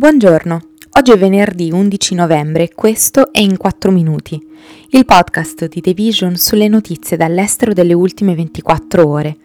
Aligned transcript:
Buongiorno, 0.00 0.60
oggi 0.98 1.10
è 1.10 1.18
venerdì 1.18 1.70
11 1.70 2.14
novembre 2.14 2.62
e 2.62 2.74
questo 2.74 3.30
è 3.34 3.40
In 3.40 3.58
4 3.58 3.90
Minuti, 3.90 4.42
il 4.92 5.04
podcast 5.04 5.68
di 5.68 5.82
The 5.82 5.92
Vision 5.92 6.36
sulle 6.36 6.68
notizie 6.68 7.18
dall'estero 7.18 7.74
delle 7.74 7.92
ultime 7.92 8.34
24 8.34 9.06
ore. 9.06 9.36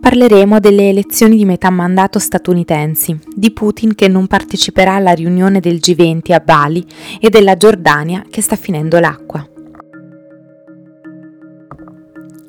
Parleremo 0.00 0.60
delle 0.60 0.90
elezioni 0.90 1.36
di 1.36 1.44
metà 1.44 1.70
mandato 1.70 2.20
statunitensi, 2.20 3.18
di 3.34 3.50
Putin 3.50 3.96
che 3.96 4.06
non 4.06 4.28
parteciperà 4.28 4.94
alla 4.94 5.10
riunione 5.10 5.58
del 5.58 5.80
G20 5.82 6.32
a 6.34 6.38
Bali 6.38 6.86
e 7.20 7.28
della 7.28 7.56
Giordania 7.56 8.24
che 8.30 8.42
sta 8.42 8.54
finendo 8.54 9.00
l'acqua. 9.00 9.44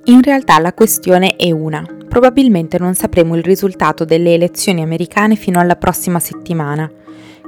In 0.03 0.21
realtà 0.21 0.59
la 0.59 0.73
questione 0.73 1.35
è 1.35 1.49
una. 1.49 1.83
Probabilmente 2.07 2.77
non 2.77 2.93
sapremo 2.93 3.35
il 3.35 3.41
risultato 3.41 4.05
delle 4.05 4.35
elezioni 4.35 4.83
americane 4.83 5.35
fino 5.35 5.59
alla 5.59 5.75
prossima 5.75 6.19
settimana. 6.19 6.87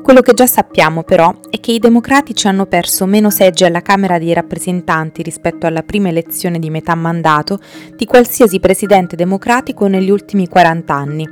Quello 0.10 0.24
che 0.24 0.34
già 0.34 0.48
sappiamo 0.48 1.04
però 1.04 1.32
è 1.52 1.60
che 1.60 1.72
i 1.72 1.78
democratici 1.78 2.48
hanno 2.48 2.66
perso 2.66 3.06
meno 3.06 3.30
seggi 3.30 3.64
alla 3.64 3.84
Camera 3.84 4.18
dei 4.18 4.34
rappresentanti 4.34 5.22
rispetto 5.22 5.68
alla 5.68 5.84
prima 5.84 6.08
elezione 6.08 6.58
di 6.58 6.72
metà 6.72 6.96
mandato 6.96 7.60
di 7.96 8.06
qualsiasi 8.06 8.60
presidente 8.60 9.16
democratico 9.16 9.86
negli 9.86 10.10
ultimi 10.10 10.48
40 10.48 10.94
anni 10.96 11.30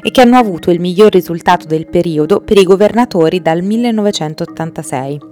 e 0.00 0.12
che 0.12 0.20
hanno 0.20 0.36
avuto 0.36 0.70
il 0.70 0.78
miglior 0.78 1.10
risultato 1.10 1.66
del 1.66 1.88
periodo 1.88 2.40
per 2.40 2.56
i 2.56 2.62
governatori 2.62 3.42
dal 3.42 3.62
1986. 3.62 5.29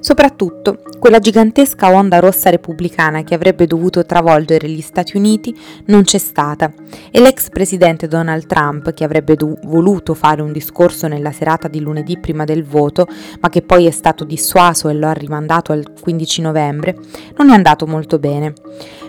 Soprattutto, 0.00 0.78
quella 0.98 1.18
gigantesca 1.18 1.90
onda 1.90 2.18
rossa 2.18 2.50
repubblicana 2.50 3.22
che 3.22 3.34
avrebbe 3.34 3.66
dovuto 3.66 4.04
travolgere 4.04 4.68
gli 4.68 4.80
Stati 4.80 5.16
Uniti 5.16 5.56
non 5.86 6.02
c'è 6.04 6.18
stata 6.18 6.72
e 7.10 7.20
l'ex 7.20 7.48
presidente 7.48 8.06
Donald 8.06 8.46
Trump, 8.46 8.92
che 8.92 9.04
avrebbe 9.04 9.34
do- 9.34 9.58
voluto 9.64 10.14
fare 10.14 10.42
un 10.42 10.52
discorso 10.52 11.08
nella 11.08 11.32
serata 11.32 11.68
di 11.68 11.80
lunedì 11.80 12.18
prima 12.18 12.44
del 12.44 12.64
voto, 12.64 13.06
ma 13.40 13.48
che 13.48 13.62
poi 13.62 13.86
è 13.86 13.90
stato 13.90 14.24
dissuaso 14.24 14.88
e 14.88 14.94
lo 14.94 15.08
ha 15.08 15.12
rimandato 15.12 15.72
al 15.72 15.92
15 16.00 16.40
novembre, 16.42 16.96
non 17.36 17.50
è 17.50 17.54
andato 17.54 17.86
molto 17.86 18.18
bene. 18.18 18.52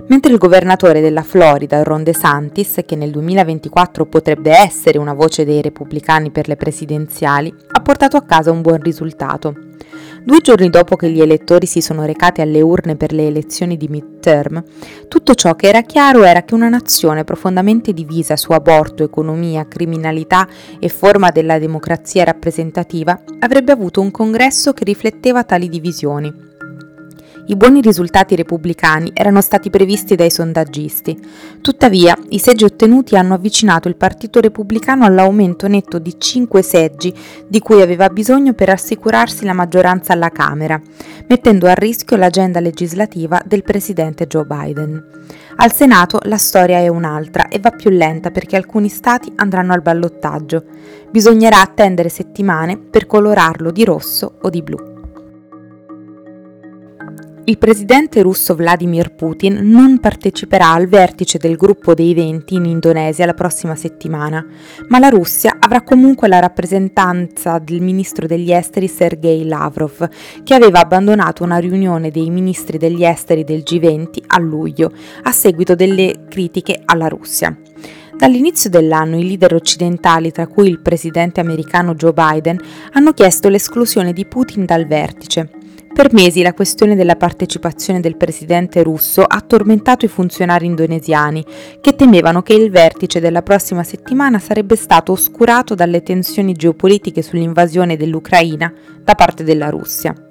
Mentre 0.08 0.32
il 0.32 0.38
governatore 0.38 1.02
della 1.02 1.24
Florida, 1.24 1.84
Ron 1.84 2.04
DeSantis, 2.04 2.82
che 2.86 2.96
nel 2.96 3.12
2024 3.12 4.06
potrebbe 4.06 4.52
essere 4.52 4.98
una 4.98 5.14
voce 5.14 5.44
dei 5.44 5.62
repubblicani 5.62 6.32
per 6.32 6.48
le 6.48 6.56
presidenziali, 6.56 7.54
ha 7.72 7.82
portato 7.82 8.16
a 8.16 8.22
casa 8.22 8.52
un 8.52 8.62
buon 8.62 8.82
risultato. 8.82 9.54
Due 10.28 10.42
giorni 10.42 10.70
dopo 10.70 10.98
che 10.98 11.10
gli 11.10 11.22
elettori 11.22 11.66
si 11.66 11.80
sono 11.80 12.04
recati 12.04 12.42
alle 12.42 12.60
urne 12.60 12.98
per 12.98 13.14
le 13.14 13.28
elezioni 13.28 13.78
di 13.78 13.88
midterm, 13.88 14.62
tutto 15.08 15.34
ciò 15.36 15.56
che 15.56 15.70
era 15.70 15.84
chiaro 15.84 16.26
era 16.26 16.44
che 16.44 16.54
una 16.54 16.68
nazione 16.68 17.24
profondamente 17.24 17.94
divisa 17.94 18.36
su 18.36 18.52
aborto, 18.52 19.06
economia, 19.06 19.70
criminalità 19.70 20.46
e 20.82 20.90
forma 20.90 21.30
della 21.30 21.60
democrazia 21.60 22.26
rappresentativa 22.26 23.18
avrebbe 23.40 23.72
avuto 23.72 24.02
un 24.02 24.12
congresso 24.12 24.74
che 24.74 24.84
rifletteva 24.84 25.46
tali 25.46 25.70
divisioni 25.70 26.47
i 27.50 27.56
buoni 27.56 27.80
risultati 27.80 28.36
repubblicani 28.36 29.12
erano 29.14 29.40
stati 29.40 29.70
previsti 29.70 30.16
dai 30.16 30.30
sondaggisti. 30.30 31.18
Tuttavia, 31.62 32.18
i 32.30 32.40
seggi 32.40 32.66
ottenuti 32.66 33.16
hanno 33.16 33.36
avvicinato 33.36 33.88
il 33.88 33.96
Partito 33.96 34.42
Repubblicano 34.42 35.06
all'aumento 35.06 35.68
netto 35.68 35.98
di 35.98 36.20
5 36.20 36.62
seggi 36.62 37.14
di 37.48 37.60
cui 37.60 37.82
aveva 37.82 38.10
bisogno 38.10 38.54
per 38.54 38.70
assicurarsi 38.70 39.46
la 39.46 39.54
maggioranza 39.54 40.12
alla 40.12 40.30
Camera, 40.30 40.80
mettendo 41.28 41.68
a 41.68 41.74
rischio 41.74 42.18
l'agenda 42.18 42.60
legislativa 42.60 43.42
del 43.46 43.64
presidente 43.64 44.28
Joe 44.28 44.46
Biden. 44.46 45.06
Al 45.56 45.72
Senato 45.72 46.20
la 46.24 46.38
storia 46.38 46.80
è 46.80 46.90
un'altra 46.90 47.48
e 47.48 47.60
va 47.60 47.72
più 47.72 47.90
lenta 47.90 48.30
perché 48.30 48.58
alcuni 48.58 48.90
stati 48.90 49.32
andranno 49.36 49.72
al 49.72 49.82
ballottaggio. 49.82 50.66
Bisognerà 51.10 51.62
attendere 51.62 52.10
settimane 52.10 52.78
per 52.78 53.08
colorarlo 53.08 53.72
di 53.72 53.86
rosso 53.86 54.38
o 54.42 54.50
di 54.50 54.62
blu. 54.62 54.97
Il 57.50 57.58
presidente 57.58 58.22
russo 58.22 58.56
Vladimir 58.56 59.16
Putin 59.16 59.60
non 59.62 60.02
parteciperà 60.02 60.74
al 60.74 60.88
vertice 60.88 61.38
del 61.38 61.56
gruppo 61.56 61.94
dei 61.94 62.14
20 62.14 62.56
in 62.56 62.66
Indonesia 62.66 63.26
la 63.26 63.34
prossima 63.34 63.74
settimana, 63.74 64.46
ma 64.90 65.00
la 65.00 65.08
Russia 65.08 65.56
avrà 65.58 65.82
comunque 65.82 66.28
la 66.28 66.40
rappresentanza 66.40 67.58
del 67.60 67.80
ministro 67.80 68.28
degli 68.28 68.52
esteri 68.52 68.90
Sergei 68.90 69.46
Lavrov, 69.46 70.10
che 70.44 70.56
aveva 70.56 70.82
abbandonato 70.82 71.46
una 71.46 71.56
riunione 71.56 72.12
dei 72.12 72.30
ministri 72.30 72.78
degli 72.78 73.06
esteri 73.06 73.46
del 73.46 73.64
G20 73.66 74.24
a 74.28 74.40
luglio, 74.40 74.92
a 75.24 75.32
seguito 75.32 75.74
delle 75.74 76.26
critiche 76.28 76.82
alla 76.84 77.08
Russia. 77.08 77.58
Dall'inizio 78.18 78.70
dell'anno 78.70 79.18
i 79.18 79.26
leader 79.26 79.54
occidentali, 79.54 80.34
tra 80.34 80.48
cui 80.48 80.68
il 80.68 80.82
presidente 80.82 81.40
americano 81.40 81.96
Joe 81.96 82.12
Biden, 82.12 82.60
hanno 82.92 83.14
chiesto 83.14 83.48
l'esclusione 83.48 84.12
di 84.12 84.26
Putin 84.26 84.66
dal 84.66 84.86
vertice. 84.86 85.50
Per 85.98 86.14
mesi 86.14 86.44
la 86.44 86.54
questione 86.54 86.96
della 86.96 87.16
partecipazione 87.16 88.00
del 88.00 88.18
presidente 88.18 88.84
russo 88.84 89.24
ha 89.24 89.42
tormentato 89.42 90.06
i 90.06 90.08
funzionari 90.08 90.68
indonesiani, 90.68 91.44
che 91.82 91.96
temevano 91.96 92.44
che 92.44 92.54
il 92.54 92.70
vertice 92.70 93.20
della 93.20 93.42
prossima 93.42 93.82
settimana 93.82 94.38
sarebbe 94.38 94.76
stato 94.76 95.14
oscurato 95.14 95.74
dalle 95.74 96.04
tensioni 96.04 96.54
geopolitiche 96.54 97.24
sull'invasione 97.24 97.98
dell'Ucraina 97.98 98.72
da 99.04 99.16
parte 99.16 99.44
della 99.44 99.72
Russia. 99.72 100.27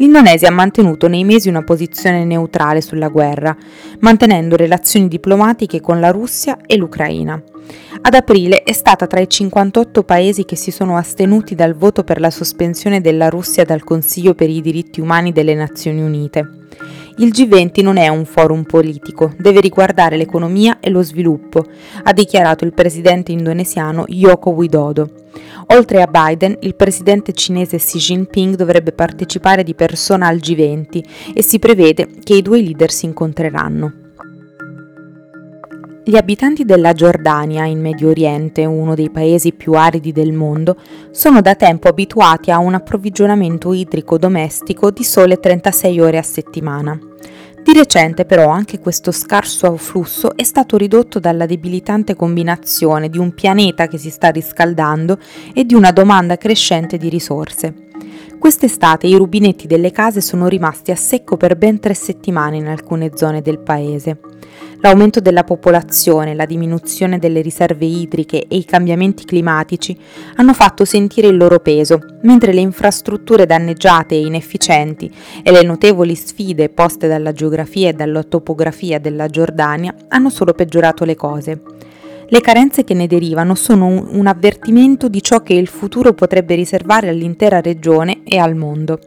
L'Indonesia 0.00 0.48
ha 0.48 0.52
mantenuto 0.52 1.08
nei 1.08 1.24
mesi 1.24 1.50
una 1.50 1.62
posizione 1.62 2.24
neutrale 2.24 2.80
sulla 2.80 3.08
guerra, 3.08 3.54
mantenendo 3.98 4.56
relazioni 4.56 5.08
diplomatiche 5.08 5.82
con 5.82 6.00
la 6.00 6.10
Russia 6.10 6.56
e 6.64 6.78
l'Ucraina. 6.78 7.40
Ad 8.00 8.14
aprile 8.14 8.62
è 8.62 8.72
stata 8.72 9.06
tra 9.06 9.20
i 9.20 9.28
58 9.28 10.02
paesi 10.02 10.46
che 10.46 10.56
si 10.56 10.70
sono 10.70 10.96
astenuti 10.96 11.54
dal 11.54 11.74
voto 11.74 12.02
per 12.02 12.18
la 12.18 12.30
sospensione 12.30 13.02
della 13.02 13.28
Russia 13.28 13.62
dal 13.64 13.84
Consiglio 13.84 14.34
per 14.34 14.48
i 14.48 14.62
diritti 14.62 15.02
umani 15.02 15.32
delle 15.32 15.54
Nazioni 15.54 16.00
Unite. 16.00 16.48
Il 17.20 17.32
G20 17.34 17.82
non 17.82 17.98
è 17.98 18.08
un 18.08 18.24
forum 18.24 18.62
politico, 18.62 19.34
deve 19.36 19.60
riguardare 19.60 20.16
l'economia 20.16 20.78
e 20.80 20.88
lo 20.88 21.02
sviluppo, 21.02 21.62
ha 22.02 22.14
dichiarato 22.14 22.64
il 22.64 22.72
presidente 22.72 23.30
indonesiano 23.30 24.06
Yoko 24.08 24.48
Widodo. 24.48 25.10
Oltre 25.66 26.00
a 26.00 26.06
Biden, 26.06 26.56
il 26.60 26.74
presidente 26.74 27.34
cinese 27.34 27.76
Xi 27.76 27.98
Jinping 27.98 28.54
dovrebbe 28.56 28.92
partecipare 28.92 29.62
di 29.62 29.74
persona 29.74 30.28
al 30.28 30.38
G20 30.38 31.04
e 31.34 31.42
si 31.42 31.58
prevede 31.58 32.08
che 32.24 32.36
i 32.36 32.42
due 32.42 32.62
leader 32.62 32.90
si 32.90 33.04
incontreranno. 33.04 33.92
Gli 36.02 36.16
abitanti 36.16 36.64
della 36.64 36.94
Giordania, 36.94 37.66
in 37.66 37.82
Medio 37.82 38.08
Oriente, 38.08 38.64
uno 38.64 38.94
dei 38.94 39.10
paesi 39.10 39.52
più 39.52 39.74
aridi 39.74 40.12
del 40.12 40.32
mondo, 40.32 40.76
sono 41.10 41.42
da 41.42 41.54
tempo 41.54 41.88
abituati 41.88 42.50
a 42.50 42.56
un 42.56 42.72
approvvigionamento 42.72 43.74
idrico 43.74 44.16
domestico 44.16 44.90
di 44.90 45.04
sole 45.04 45.38
36 45.38 46.00
ore 46.00 46.16
a 46.16 46.22
settimana. 46.22 46.98
Di 47.62 47.72
recente 47.74 48.24
però 48.24 48.48
anche 48.48 48.78
questo 48.78 49.12
scarso 49.12 49.66
afflusso 49.66 50.34
è 50.34 50.42
stato 50.42 50.76
ridotto 50.76 51.20
dalla 51.20 51.46
debilitante 51.46 52.16
combinazione 52.16 53.08
di 53.08 53.18
un 53.18 53.32
pianeta 53.32 53.86
che 53.86 53.98
si 53.98 54.10
sta 54.10 54.30
riscaldando 54.30 55.18
e 55.52 55.64
di 55.64 55.74
una 55.74 55.92
domanda 55.92 56.36
crescente 56.36 56.96
di 56.96 57.08
risorse. 57.08 57.88
Quest'estate 58.38 59.06
i 59.06 59.14
rubinetti 59.14 59.66
delle 59.66 59.90
case 59.90 60.22
sono 60.22 60.48
rimasti 60.48 60.90
a 60.90 60.96
secco 60.96 61.36
per 61.36 61.56
ben 61.56 61.78
tre 61.78 61.92
settimane 61.92 62.56
in 62.56 62.66
alcune 62.66 63.10
zone 63.14 63.42
del 63.42 63.58
paese. 63.58 64.18
L'aumento 64.82 65.20
della 65.20 65.44
popolazione, 65.44 66.34
la 66.34 66.46
diminuzione 66.46 67.18
delle 67.18 67.42
riserve 67.42 67.84
idriche 67.84 68.46
e 68.48 68.56
i 68.56 68.64
cambiamenti 68.64 69.26
climatici 69.26 69.94
hanno 70.36 70.54
fatto 70.54 70.86
sentire 70.86 71.28
il 71.28 71.36
loro 71.36 71.58
peso, 71.60 71.98
mentre 72.22 72.54
le 72.54 72.60
infrastrutture 72.60 73.44
danneggiate 73.44 74.14
e 74.14 74.24
inefficienti 74.24 75.12
e 75.42 75.50
le 75.50 75.62
notevoli 75.64 76.14
sfide 76.14 76.70
poste 76.70 77.08
dalla 77.08 77.32
geografia 77.32 77.90
e 77.90 77.92
dalla 77.92 78.22
topografia 78.22 78.98
della 78.98 79.28
Giordania 79.28 79.94
hanno 80.08 80.30
solo 80.30 80.54
peggiorato 80.54 81.04
le 81.04 81.14
cose. 81.14 81.60
Le 82.32 82.40
carenze 82.40 82.84
che 82.84 82.94
ne 82.94 83.08
derivano 83.08 83.56
sono 83.56 83.86
un, 83.86 84.26
avvertimento 84.28 85.08
di 85.08 85.20
ciò 85.20 85.42
che 85.42 85.52
il 85.54 85.66
futuro 85.66 86.14
potrebbe 86.14 86.54
riservare 86.54 87.08
all'intera 87.08 87.60
regione 87.60 88.22
e 88.22 88.38
al 88.38 88.54
mondo. 88.54 89.00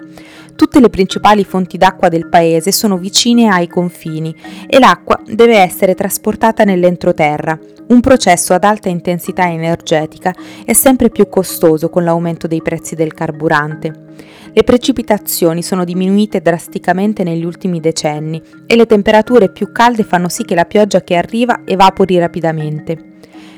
Tutte 0.55 0.79
le 0.79 0.89
principali 0.89 1.43
fonti 1.43 1.77
d'acqua 1.77 2.09
del 2.09 2.29
paese 2.29 2.71
sono 2.71 2.97
vicine 2.97 3.47
ai 3.47 3.67
confini 3.67 4.35
e 4.67 4.79
l'acqua 4.79 5.19
deve 5.25 5.57
essere 5.57 5.95
trasportata 5.95 6.63
nell'entroterra, 6.63 7.57
un 7.87 7.99
processo 7.99 8.53
ad 8.53 8.63
alta 8.63 8.87
intensità 8.87 9.49
energetica 9.49 10.33
e 10.63 10.73
sempre 10.73 11.09
più 11.09 11.27
costoso 11.27 11.89
con 11.89 12.03
l'aumento 12.03 12.47
dei 12.47 12.61
prezzi 12.61 12.95
del 12.95 13.13
carburante. 13.13 13.91
Le 14.53 14.63
precipitazioni 14.63 15.63
sono 15.63 15.83
diminuite 15.83 16.39
drasticamente 16.39 17.23
negli 17.23 17.43
ultimi 17.43 17.79
decenni 17.79 18.41
e 18.67 18.75
le 18.75 18.85
temperature 18.85 19.49
più 19.49 19.71
calde 19.71 20.03
fanno 20.03 20.29
sì 20.29 20.45
che 20.45 20.55
la 20.55 20.65
pioggia 20.65 21.01
che 21.01 21.15
arriva 21.15 21.61
evapori 21.65 22.19
rapidamente. 22.19 23.11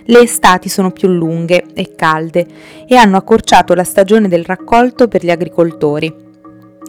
Le 0.06 0.19
estati 0.19 0.69
sono 0.69 0.91
più 0.91 1.09
lunghe 1.09 1.65
e 1.74 1.94
calde 1.95 2.45
e 2.88 2.95
hanno 2.95 3.18
accorciato 3.18 3.74
la 3.74 3.83
stagione 3.83 4.30
del 4.30 4.45
raccolto 4.45 5.07
per 5.07 5.25
gli 5.25 5.31
agricoltori. 5.31 6.24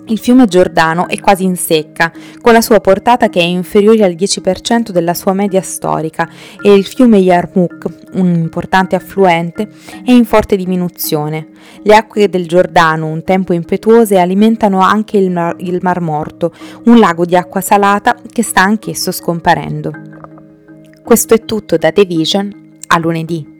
Il 0.08 0.20
fiume 0.20 0.47
Giordano 0.47 1.08
è 1.08 1.19
quasi 1.19 1.43
in 1.43 1.56
secca, 1.56 2.12
con 2.41 2.53
la 2.53 2.61
sua 2.61 2.79
portata 2.79 3.29
che 3.29 3.41
è 3.41 3.44
inferiore 3.44 4.05
al 4.05 4.12
10% 4.12 4.91
della 4.91 5.14
sua 5.14 5.32
media 5.32 5.62
storica 5.62 6.29
e 6.62 6.73
il 6.73 6.85
fiume 6.85 7.19
Yarmouk, 7.19 7.87
un 8.12 8.32
importante 8.32 8.94
affluente, 8.94 9.69
è 10.05 10.12
in 10.12 10.25
forte 10.25 10.55
diminuzione. 10.55 11.49
Le 11.82 11.97
acque 11.97 12.29
del 12.29 12.47
Giordano, 12.47 13.08
un 13.08 13.25
tempo 13.25 13.53
impetuose, 13.53 14.19
alimentano 14.19 14.79
anche 14.79 15.17
il 15.17 15.32
Mar, 15.32 15.56
il 15.58 15.81
Mar 15.82 16.00
Morto, 16.00 16.52
un 16.85 17.00
lago 17.00 17.25
di 17.25 17.35
acqua 17.35 17.61
salata 17.61 18.14
che 18.31 18.44
sta 18.44 18.62
anch'esso 18.62 19.11
scomparendo. 19.11 19.91
Questo 21.02 21.35
è 21.35 21.44
tutto 21.44 21.76
da 21.76 21.91
The 21.91 22.05
Vision, 22.05 22.79
a 22.87 22.99
lunedì. 22.99 23.56